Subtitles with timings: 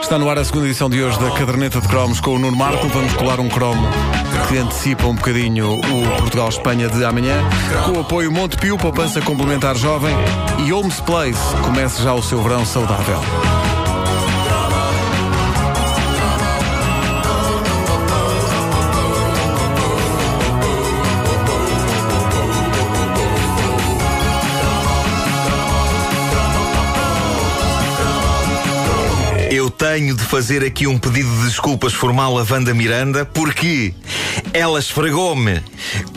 [0.00, 2.56] Está no ar a segunda edição de hoje da Caderneta de Cromos com o Nuno
[2.56, 2.86] Marco.
[2.88, 3.86] Vamos colar um cromo
[4.48, 7.42] que antecipa um bocadinho o Portugal-Espanha de amanhã.
[7.84, 10.14] Com o apoio Montepio, poupança complementar jovem
[10.66, 11.56] e Holmes Place.
[11.62, 13.20] Comece já o seu verão saudável.
[29.94, 33.94] Tenho de fazer aqui um pedido de desculpas formal a Wanda Miranda porque
[34.52, 35.62] ela esfregou-me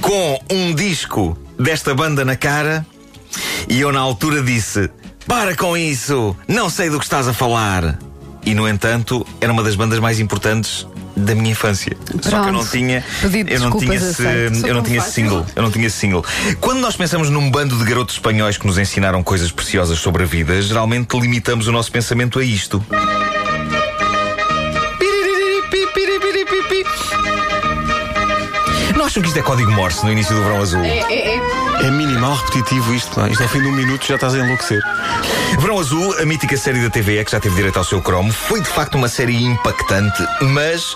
[0.01, 2.83] com um disco desta banda na cara
[3.69, 4.89] e eu na altura disse:
[5.27, 7.99] Para com isso, não sei do que estás a falar.
[8.43, 11.95] E no entanto, era uma das bandas mais importantes da minha infância.
[12.21, 12.71] Só que eu não Pronto.
[12.71, 14.23] tinha, Pedido eu não tinha esse,
[14.67, 16.25] eu não tinha esse single, eu não tinha esse single.
[16.59, 20.25] Quando nós pensamos num bando de garotos espanhóis que nos ensinaram coisas preciosas sobre a
[20.25, 22.83] vida, geralmente limitamos o nosso pensamento a isto.
[29.07, 30.83] Acham que isto é código Morse no início do verão azul?
[30.83, 31.66] É
[32.17, 33.19] minimal repetitivo isto.
[33.19, 33.27] Não?
[33.27, 33.31] é?
[33.31, 34.81] Isto ao fim de um minuto já estás a enlouquecer.
[35.59, 38.59] Verão Azul, a mítica série da TVE que já teve direito ao seu cromo, foi
[38.59, 40.95] de facto uma série impactante, mas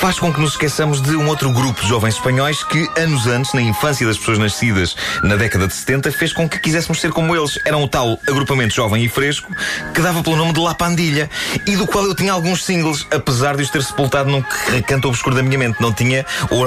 [0.00, 3.52] faz com que nos esqueçamos de um outro grupo de jovens espanhóis que, anos antes,
[3.52, 7.34] na infância das pessoas nascidas na década de 70, fez com que quiséssemos ser como
[7.34, 7.58] eles.
[7.64, 9.52] Eram o tal agrupamento jovem e fresco
[9.92, 11.28] que dava pelo nome de La Pandilha
[11.66, 15.34] e do qual eu tinha alguns singles, apesar de os ter sepultado num recanto obscuro
[15.34, 15.80] da minha mente.
[15.80, 16.24] Não tinha.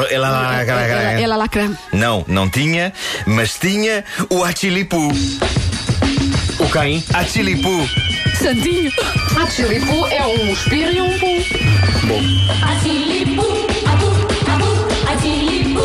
[0.10, 1.72] Ela, lacra.
[1.92, 2.94] Não, não tinha,
[3.26, 3.93] mas tinha
[4.30, 5.10] o Achilipu.
[6.60, 7.04] O quem?
[7.14, 7.88] Achilipu.
[8.40, 8.92] Santinho.
[9.42, 11.38] A Chilipu é um espirro e um pum.
[12.62, 13.42] Atilipu,
[13.88, 14.08] abu,
[14.52, 15.82] abu, atilipu,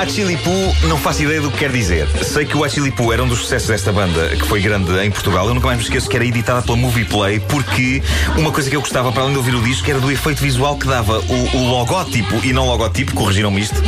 [0.00, 0.50] Achilipu
[0.88, 2.08] não faço ideia do que quer dizer.
[2.24, 5.46] Sei que o Achilipu era um dos sucessos desta banda que foi grande em Portugal.
[5.46, 8.02] Eu nunca mais me esqueço que era editada pela Movie Play, porque
[8.36, 10.76] uma coisa que eu gostava, para além de ouvir o disco, era do efeito visual
[10.76, 13.80] que dava o, o logótipo, e não logotipo, corrigiram-me isto,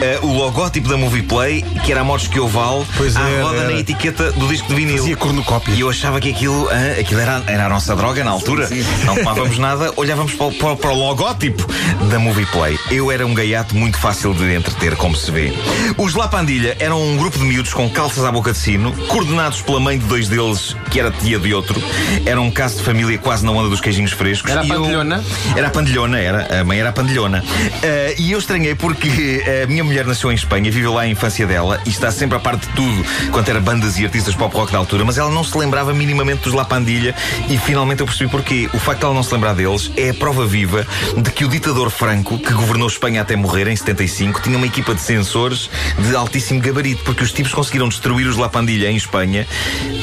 [0.00, 3.42] eh, o logótipo da Movie Play, que era a modos que oval, Pois à era,
[3.42, 3.70] roda era.
[3.70, 4.98] na etiqueta do disco de vinil.
[4.98, 5.74] Fazia cornucópia.
[5.74, 8.68] E eu achava que aquilo, ah, aquilo era, era a nossa droga na altura.
[9.04, 11.66] Não tomávamos nada, olhávamos para, o- para para o logótipo
[12.10, 12.78] da Movie Play.
[12.90, 15.52] Eu era um gaiato muito fácil de entreter, como se vê.
[15.96, 19.60] Os La Pandilha eram um grupo de miúdos com calças à boca de sino, coordenados
[19.62, 21.82] pela mãe de dois deles, que era tia de outro.
[22.24, 24.50] Era um caso de família quase na onda dos queijinhos frescos.
[24.50, 25.24] Era a E eu- pandilhona?
[25.56, 26.60] Era a pandilhona, era.
[26.60, 27.42] A mãe era a pandilhona.
[27.82, 31.46] Ah, e eu estranhei porque a minha mulher nasceu em Espanha, viveu lá a infância
[31.46, 34.72] dela e está sempre a par de tudo quanto era bandas e artistas pop rock
[34.72, 37.14] da altura, mas ela não se lembrava minimamente dos La Pandilha
[37.48, 38.68] e finalmente eu percebi porquê.
[38.74, 40.86] O facto de ela não se lembrar deles é a prova viva
[41.16, 44.94] de que o ditador Franco, que governou Espanha até morrer em 75, tinha uma equipa
[44.94, 49.46] de censores de altíssimo gabarito, porque os tipos conseguiram destruir os La Pandilha em Espanha,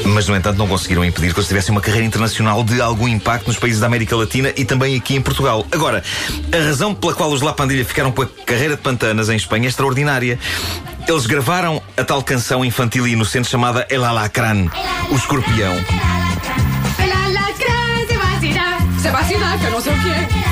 [0.05, 3.47] mas no entanto não conseguiram impedir que eles tivessem uma carreira internacional de algum impacto
[3.47, 5.65] nos países da América Latina e também aqui em Portugal.
[5.71, 6.03] Agora,
[6.51, 9.65] a razão pela qual os La Pandilha ficaram com a carreira de pantanas em Espanha
[9.65, 10.39] é extraordinária.
[11.07, 14.67] Eles gravaram a tal canção infantil e inocente chamada El Alacrán,
[15.11, 15.75] o escorpião.
[16.97, 20.44] Ela lacra, se vacina, se vacina, que eu não sei o que é.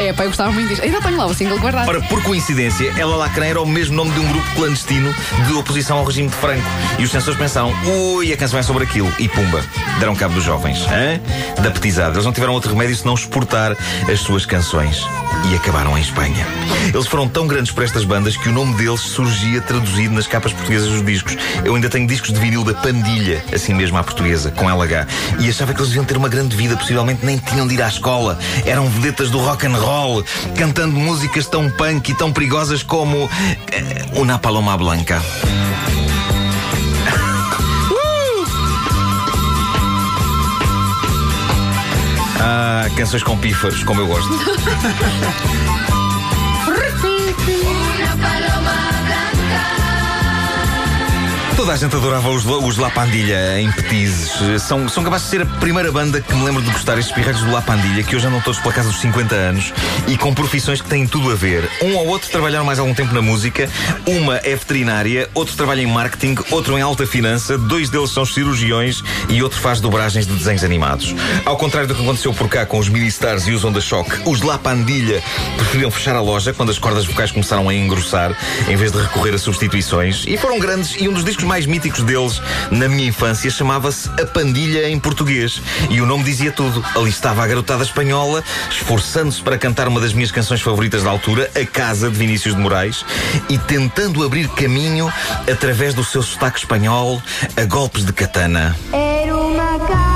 [0.00, 0.82] É, pá, eu gostava muito disto.
[0.82, 1.86] Ainda tenho lá o single guardado.
[1.86, 5.14] Ora, por coincidência, El Alacrán era o mesmo nome de um grupo clandestino
[5.46, 6.64] de oposição ao regime de Franco.
[6.98, 9.12] E os censores pensaram, ui, a canção é sobre aquilo.
[9.18, 9.62] E pumba,
[9.98, 10.86] deram cabo dos jovens.
[10.86, 11.60] Hã?
[11.62, 12.14] Da petizada.
[12.14, 13.76] Eles não tiveram outro remédio senão exportar
[14.10, 15.06] as suas canções.
[15.50, 16.46] E acabaram em Espanha.
[16.94, 20.54] Eles foram tão grandes por estas bandas que o nome deles surgia traduzido nas capas
[20.54, 21.36] portuguesas dos discos.
[21.62, 25.06] Eu ainda tenho discos de vinil da Pandilha, assim mesmo à portuguesa, com LH.
[25.40, 27.88] E achava que eles deviam ter uma grande vida, possivelmente nem tinham de ir à
[27.88, 28.38] escola.
[28.64, 29.89] Eram vedetas do rock and roll,
[30.56, 33.28] cantando músicas tão punk e tão perigosas como
[33.72, 35.20] eh, Una Paloma Blanca.
[42.42, 44.30] Ah, canções com pífaros, como eu gosto.
[51.70, 54.60] Toda a gente adorava os, os La Pandilha em petizes.
[54.60, 57.42] São, são capazes de ser a primeira banda que me lembro de gostar, estes pirralhos
[57.42, 59.72] do La Pandilha, que hoje andam todos pela casa dos 50 anos
[60.08, 61.70] e com profissões que têm tudo a ver.
[61.80, 63.70] Um ou outro trabalharam mais algum tempo na música,
[64.04, 69.04] uma é veterinária, outro trabalha em marketing, outro em alta finança, dois deles são cirurgiões
[69.28, 71.14] e outro faz dobragens de desenhos animados.
[71.44, 74.42] Ao contrário do que aconteceu por cá com os Mini-Stars e os Onda Shock, os
[74.42, 75.22] La Pandilha
[75.56, 78.36] preferiram fechar a loja quando as cordas vocais começaram a engrossar,
[78.68, 82.02] em vez de recorrer a substituições, e foram grandes e um dos discos mais míticos
[82.04, 82.40] deles,
[82.70, 85.60] na minha infância, chamava-se A Pandilha em português.
[85.90, 86.82] E o nome dizia tudo.
[86.96, 91.50] Ali estava a garotada espanhola, esforçando-se para cantar uma das minhas canções favoritas da altura,
[91.54, 93.04] A Casa, de Vinícius de Moraes,
[93.48, 95.12] e tentando abrir caminho
[95.50, 97.22] através do seu sotaque espanhol
[97.56, 98.74] a golpes de katana.
[98.92, 100.09] Era uma casa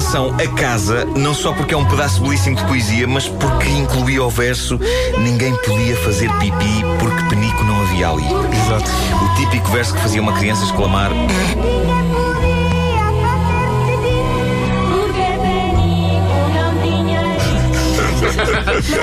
[0.00, 3.68] a canção A Casa, não só porque é um pedaço belíssimo de poesia, mas porque
[3.68, 4.80] incluía o verso
[5.18, 8.24] Ninguém podia fazer pipi porque penico não havia ali.
[8.24, 8.90] Exato.
[9.22, 12.80] O típico verso que fazia uma criança exclamar Ninguém podia fazer
[13.84, 14.30] xixi.
[14.88, 15.22] Porque
[15.92, 17.20] Penico não tinha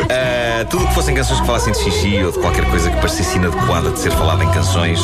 [0.10, 2.96] "Ah, tudo o que fossem canções que falassem de xixi ou de qualquer coisa que
[2.98, 5.00] parecesse inadequada de ser falada em canções,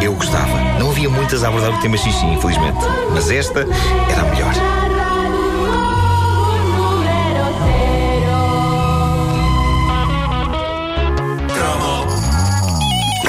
[0.00, 0.56] eu gostava.
[0.78, 2.78] Não havia muitas a abordar o tema xixi, infelizmente,
[3.12, 3.66] mas esta
[4.08, 4.71] era a melhor.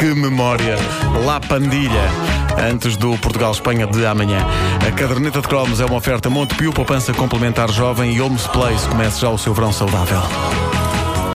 [0.03, 0.75] Que memória!
[1.25, 2.03] La Pandilha,
[2.69, 4.45] antes do Portugal-Espanha de amanhã.
[4.85, 8.85] A caderneta de cromos é uma oferta Montepio, poupança complementar jovem e Homes Place.
[8.89, 10.19] Comece já o seu verão saudável.